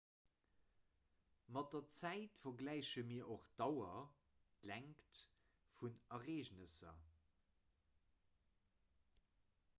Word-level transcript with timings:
mat 1.57 1.75
der 1.75 1.83
zäit 1.97 2.39
vergläiche 2.45 3.03
mir 3.11 3.27
och 3.35 3.45
d'dauer 3.59 4.01
längt 4.71 5.21
vun 5.83 6.01
ereegnesser 6.19 6.99